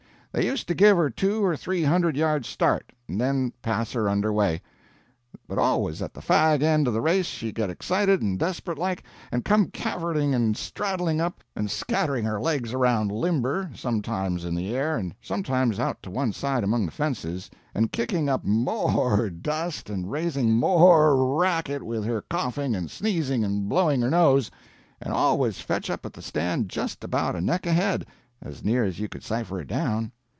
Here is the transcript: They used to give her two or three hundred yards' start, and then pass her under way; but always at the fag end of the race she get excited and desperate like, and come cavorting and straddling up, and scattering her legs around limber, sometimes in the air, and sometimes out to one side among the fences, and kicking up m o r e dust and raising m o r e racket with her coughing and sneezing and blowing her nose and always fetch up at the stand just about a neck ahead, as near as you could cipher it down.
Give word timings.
They 0.33 0.45
used 0.45 0.65
to 0.69 0.73
give 0.75 0.95
her 0.95 1.09
two 1.09 1.43
or 1.43 1.57
three 1.57 1.83
hundred 1.83 2.15
yards' 2.15 2.47
start, 2.47 2.93
and 3.09 3.19
then 3.19 3.51
pass 3.61 3.91
her 3.91 4.07
under 4.07 4.31
way; 4.31 4.61
but 5.45 5.57
always 5.57 6.01
at 6.01 6.13
the 6.13 6.21
fag 6.21 6.61
end 6.63 6.87
of 6.87 6.93
the 6.93 7.01
race 7.01 7.25
she 7.25 7.51
get 7.51 7.69
excited 7.69 8.21
and 8.21 8.39
desperate 8.39 8.77
like, 8.77 9.03
and 9.29 9.43
come 9.43 9.65
cavorting 9.71 10.33
and 10.33 10.55
straddling 10.55 11.19
up, 11.19 11.43
and 11.53 11.69
scattering 11.69 12.23
her 12.23 12.39
legs 12.39 12.71
around 12.71 13.11
limber, 13.11 13.71
sometimes 13.75 14.45
in 14.45 14.55
the 14.55 14.73
air, 14.73 14.95
and 14.95 15.13
sometimes 15.21 15.81
out 15.81 16.01
to 16.01 16.09
one 16.09 16.31
side 16.31 16.63
among 16.63 16.85
the 16.85 16.93
fences, 16.93 17.51
and 17.75 17.91
kicking 17.91 18.29
up 18.29 18.45
m 18.45 18.65
o 18.69 18.97
r 19.01 19.25
e 19.25 19.29
dust 19.29 19.89
and 19.89 20.09
raising 20.09 20.47
m 20.51 20.63
o 20.63 20.87
r 20.87 21.13
e 21.13 21.39
racket 21.45 21.83
with 21.83 22.05
her 22.05 22.21
coughing 22.29 22.73
and 22.73 22.89
sneezing 22.89 23.43
and 23.43 23.67
blowing 23.67 23.99
her 23.99 24.09
nose 24.09 24.49
and 25.01 25.13
always 25.13 25.59
fetch 25.59 25.89
up 25.89 26.05
at 26.05 26.13
the 26.13 26.21
stand 26.21 26.69
just 26.69 27.03
about 27.03 27.35
a 27.35 27.41
neck 27.41 27.65
ahead, 27.65 28.05
as 28.41 28.63
near 28.63 28.85
as 28.85 28.97
you 28.97 29.09
could 29.09 29.23
cipher 29.23 29.59
it 29.59 29.67
down. 29.67 30.09